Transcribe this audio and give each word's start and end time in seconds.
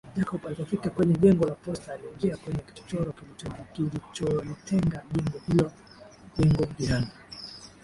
Jacob 0.17 0.45
alipofika 0.47 0.89
kwenye 0.89 1.13
jengo 1.17 1.45
la 1.47 1.53
posta 1.55 1.93
aliingia 1.93 2.37
kwenye 2.37 2.59
kichochoro 2.59 3.13
kilicholitenga 3.73 5.03
jengo 5.13 5.39
hlo 5.47 5.71
jengo 6.37 6.65
jirani 6.79 7.07